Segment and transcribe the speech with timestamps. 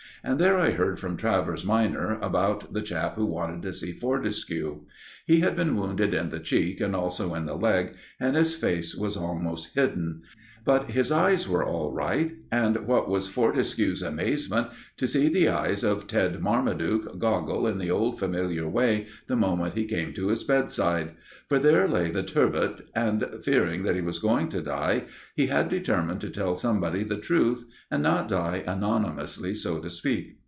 [0.23, 4.81] And there I heard from Travers minor about the chap who wanted to see Fortescue.
[5.25, 8.95] He had been wounded in the cheek and also in the leg, and his face
[8.95, 10.21] was almost hidden;
[10.63, 14.67] but his eyes were all right, and what was Fortescue's amazement
[14.97, 19.73] to see the eyes of Ted Marmaduke goggle in the old familiar way the moment
[19.73, 21.13] he came to his bedside.
[21.49, 25.05] For there lay the "Turbot," and fearing that he was going to die,
[25.35, 30.35] he had determined to tell somebody the truth, and not die anonymously, so to speak.